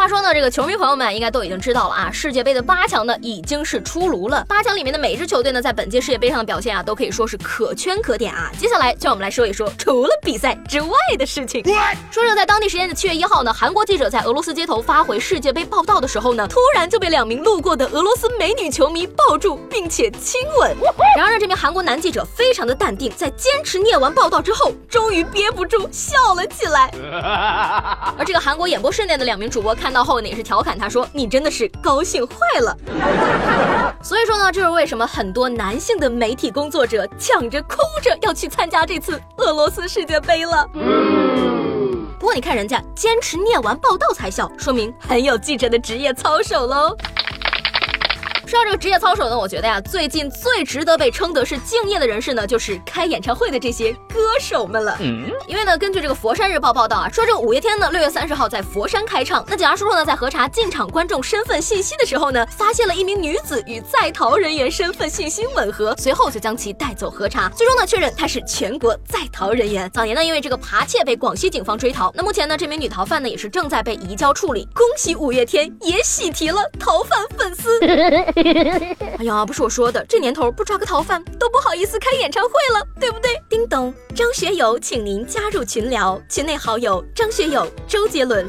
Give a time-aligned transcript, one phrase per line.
[0.00, 4.42] 话说呢，这个球迷朋友们应该都已经知道了啊，世界杯的八强呢已经是出炉了。
[4.48, 8.50] 八强里面的每支球队呢，在本届世界杯上的表现啊，都可以说是可圈可点啊。
[8.58, 11.62] 接下来就让我们来说一说除了比赛之外的事情。
[12.10, 20.74] 说是，在当地时间的七月一号呢，韩国记者在俄罗斯街头发回世界杯报道的时候呢，突然就被两名路过的俄罗斯美女球迷抱住并且亲吻。
[21.14, 26.90] 然而呢，这名韩国男记者非常的淡定，在坚持念完报道之后，终于憋不住笑了起来。
[28.16, 29.89] 而这个韩国演播室内的两名主播看。
[29.90, 32.76] 看到后呢，也是调侃他说：“你真的是高兴坏了。”
[34.00, 40.64] 所以说呢，这是为什么很多男性的媒体工作者抢着哭着要去参加这次俄罗斯世界杯了。
[42.20, 46.96] 不过你看人家坚持念完报道才笑，说明很有记者的职业操守喽。
[48.50, 54.96] 说到这个职业操守呢，我觉得呀，最近最值得被称得是敬业的人士呢，就是开演唱会的这些歌手们了。
[54.98, 59.44] 嗯，因为呢，根据这个佛山日报报道啊，说这个五月天呢，六月三十号在佛山开唱。
[59.48, 69.88] 那警察叔叔呢，在核查进场观众身份信息的时候呢，发现了一名女子与在逃人员身份信息吻合，随后就将其带走核查，最终呢，确认她是全国在逃人员。
[69.94, 72.10] 早年呢，因为这个扒窃被广西警方追逃。
[72.16, 74.66] 那目前呢，这名女逃犯呢，也是正在被移交处理。
[74.74, 77.78] 恭喜五月天也喜提了逃犯粉丝。
[78.42, 83.30] 哎呀，不是我说的，这年头不抓个逃犯都不好意思开演唱会了，对不对？
[83.48, 88.46] 叮咚，张学友，请您加入群聊，群内好友张学友、周杰伦，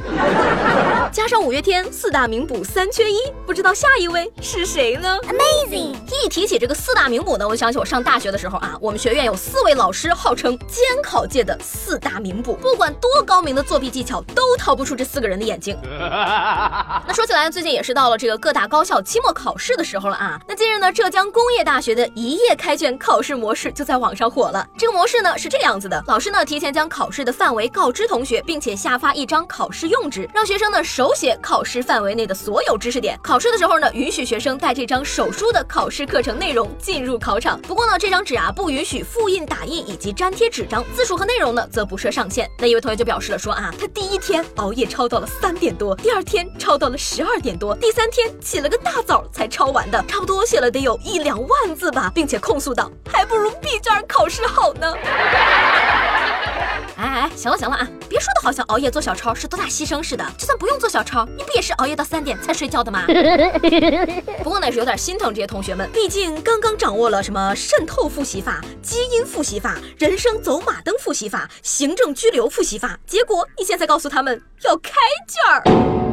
[1.13, 5.95] 加上五月天，四大名捕三缺一，不知道下一位是谁呢？Amazing！
[6.25, 15.79] 一提起这个四大名捕呢，我就想起我上大学的时候啊，我们学院有四位老师号称监考界的四大名捕，不管多高明的作弊技巧，都逃不出这四个人的眼睛。
[15.87, 20.17] 那说起来，最近也是到了这个各大高校期末考试的时候了。
[20.17, 24.67] 啊，那近日呢，浙江工业大学的一夜开卷考试模式就在网上火了。
[24.77, 33.15] 这个模式呢是这这样子的，老师呢提前将考试的范围告知同学，并且下发一张考试用纸，让学生呢手写考试范围内的所有知识点。
[33.21, 37.61] 考试的时候呢，允许学生带这张手书的考试课程内容进入考场。
[37.61, 42.49] 不过呢，这张纸啊不允许复印、打印以及粘贴纸张，字数和内容呢则不设上限。
[42.57, 50.03] 那一位同学就表示了说啊，他第一天熬夜抄到了三点多，第二天抄到了十二点多，第三天起了个大早才抄完的。
[50.05, 54.93] 差不多写了得有一两万字吧，并且控诉道：“还不如闭卷考试好呢。
[56.97, 60.23] ”哎哎，行了行了啊，别说的好像熬夜做小抄是多大牺牲似的。
[60.37, 63.05] 就算不用做小抄，你不也是熬夜到三点才睡觉的吗？
[64.43, 74.91] 不过呢，是有点心疼这些同学们，毕竟刚刚掌握了什么渗透复习法、基因复习法、人生走马灯复习法、行政拘留复习法，结果你现在告诉他们要开
[75.27, 76.10] 卷儿。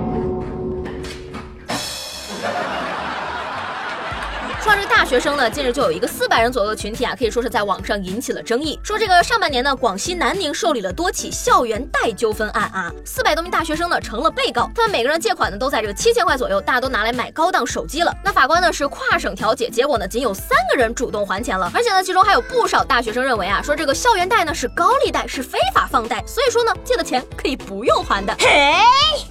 [5.08, 8.78] 学生呢，近日就有一个四百人左右的群体啊，可以说是在网上引起了争议。
[8.82, 18.14] 说这个上半年呢，广西南宁受理了多起校园贷纠纷案啊，四百多名大学生呢成了被告，他们每个人借款呢都在这个七千块左右，大家都拿来买高档手机了。
[18.22, 28.36] 那法官呢是跨省调解，结果呢仅有三个人主动还钱了，而且呢其中还有不少大学生认为啊，说这个校园贷呢是高利贷，是非法放贷，所以说呢借的钱可以不用还的。
[28.38, 28.74] 嘿，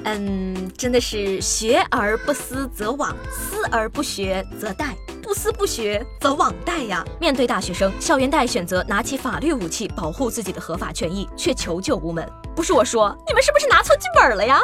[0.06, 4.88] 嗯，真的是学而不思则罔，思而不学则殆。
[5.38, 7.06] 思不学则罔贷呀！
[7.22, 12.28] 面对大学生校园贷，选择拿起法律武器保护自己的合法权益，却求救无门。
[12.58, 14.60] 不是我说，你们是不是拿错剧本了呀？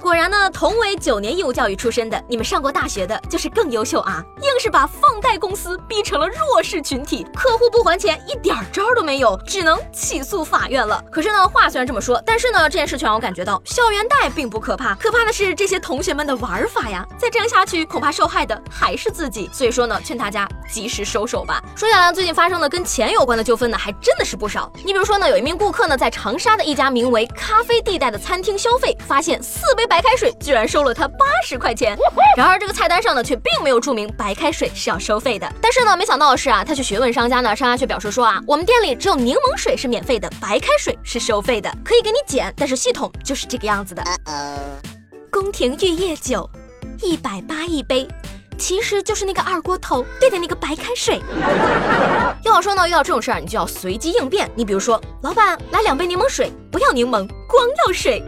[0.00, 4.20] 果然呢，同为九年义务教育出身的，你们上过大学的就是更优秀啊！
[4.42, 11.00] 硬是把放贷公司逼成了弱势群体，客户不还钱，一点招都没有，只能起诉法院了。
[11.08, 17.06] 可是呢，话虽然这么说，但是呢，这件事却让我感觉到，校园贷并不可怕，可怕的是这些同学们的玩法呀！
[17.16, 19.48] 再这样下去，恐怕受害的还是自己。
[19.52, 21.62] 所以说呢，劝大家及时收手吧。
[21.76, 24.68] 说下来，最近发生的跟钱有关的纠纷呢，还真的是不少。
[24.84, 31.94] 你比如说呢，有一名顾客呢，在长沙的一家名名为咖啡地带的餐厅消费，发现四杯白开水居然收了他八十块钱。
[32.34, 35.46] 然而这个菜单上呢，却并没有注明白开水是要收费的。
[35.60, 44.02] 但是呢，没想到的是啊，他去询问商家呢，商家却表示说啊，我们店里只有柠檬水是免费的，白开水是收费的，可以给你减，但是系统就是这个样子的。
[45.30, 46.48] 宫廷玉液酒，
[47.02, 48.08] 一百八一杯。
[48.58, 51.20] 其实就是那个二锅头兑的那个白开水。
[52.42, 54.50] 要我说呢，遇到这种事儿，你就要随机应变。
[54.54, 58.22] 你比如说，老板来两杯柠檬水，不要柠檬，光要水。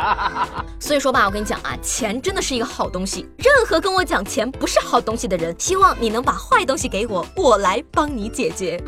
[0.80, 3.28] 所以说吧，我跟你讲啊，钱真的是一个好东西。
[3.38, 8.82] 任何跟我讲钱不是好东西的人，希望你能把坏东西给我，我来帮你解决。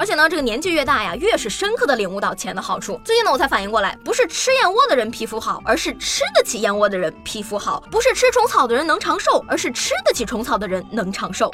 [0.00, 2.98] 而且呢，这个年纪越大呀，越是深刻的领悟到钱的好处。
[3.04, 11.50] 最近呢，我才反应过来，不是吃燕窝的人皮肤好，而是吃得起燕窝的人皮肤好；不是吃虫草的人能长寿，而是吃得起虫草的人能长寿。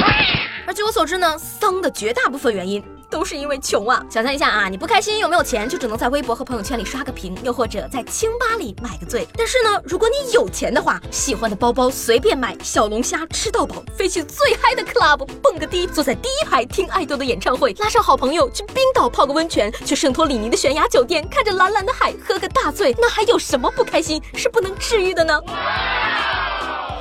[0.65, 2.81] 而据我所知呢，丧的绝大部分原因。
[3.17, 4.05] 都是因为穷啊！
[4.11, 9.27] 想象一下啊，你不开心又没有钱，就只能在微博和朋友圈里刷个屏，又或者在清吧里买个醉。
[9.35, 25.41] 但是呢，如果你有钱的话，喜欢的包包随便买，小龙虾吃到饱，飞去最嗨的 club 蹦个迪，坐在第一排听爱豆的演唱会，拉上好朋友去冰岛泡个温泉，去圣托里尼的悬崖酒店看着蓝蓝的海喝个大醉，那还有什么不开心是不能治愈的呢？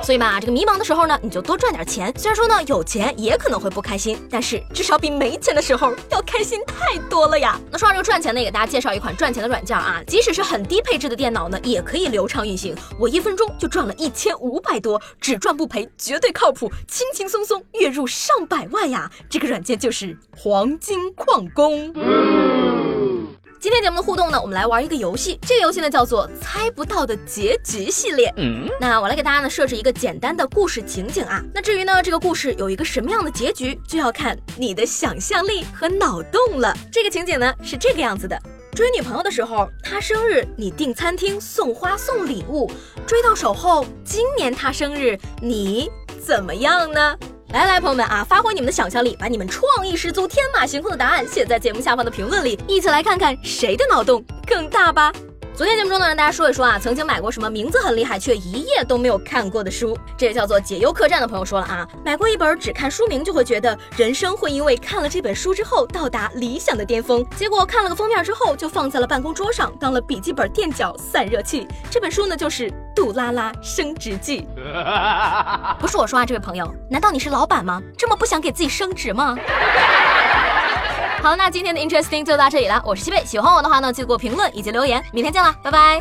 [0.06, 2.12] 所以嘛，这个迷茫的时候呢，你就多赚点钱。
[2.16, 7.60] 虽然说呢，有钱也可能会不开心，但是至少比没钱的时候要开心太多了呀。
[7.72, 12.72] 那说到这个赚钱呢，给大家介绍一款赚钱的软件啊，即使是很低配置的电脑呢，也可以流畅运行。
[13.00, 19.10] 我一分钟就赚了一千五百多，只赚不赔，绝对靠谱，轻轻松松月入上百万呀。
[19.28, 21.92] 这个软件就是黄金矿工。
[23.58, 25.38] 今天节目的互动呢，我们来玩一个游戏。
[25.42, 28.32] 这个游戏呢叫做猜不到的结局系列。
[28.36, 31.42] 嗯，那我来给大家呢设置一个简单的故事情景啊。
[31.54, 36.76] 那至于呢这个故事有一个什么样的结局，就要看你的想象力和脑洞了。
[36.92, 38.38] 这个情景呢是这个样子的：
[38.74, 42.70] 追女朋友的时候，她生日你订餐厅送花送礼物；
[43.06, 45.90] 追到手后，今年她生日你
[46.22, 47.16] 怎么样呢？
[47.52, 55.12] 来来，朋友们啊，发挥你们的想象力，把你们创意十足、天马行空的答案写在节目下方的评论里，一起来看看谁的脑洞更大吧。
[55.56, 71.66] 昨天节目中呢，让大家说一说啊，曾经买过什么名字很厉害却一页都没有看过的书，这也叫做解忧客栈的朋友说了啊，买过一本只看书名就会觉得人生会因为看了这本书之后到达理想的巅峰，结果看了个封面之后就放在了办公桌上当了笔记本垫脚散热器。
[71.90, 74.46] 这本书呢就是《杜拉拉升职记》。
[75.80, 77.80] 不是我说啊，这位朋友，难道你是老板吗？
[77.96, 79.34] 这么不想给自己升职吗？
[81.26, 82.80] 好，那今天的 Interesting 就到这里了。
[82.86, 85.02] 我是西贝，喜欢我的话呢，记得给我评论以及留言。
[85.10, 86.00] 明天见啦，拜拜。